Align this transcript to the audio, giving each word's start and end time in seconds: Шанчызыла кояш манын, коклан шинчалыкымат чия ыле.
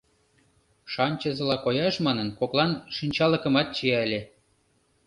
Шанчызыла 0.93 1.57
кояш 1.65 1.95
манын, 2.05 2.27
коклан 2.39 2.71
шинчалыкымат 2.95 3.67
чия 3.75 3.97
ыле. 4.05 4.21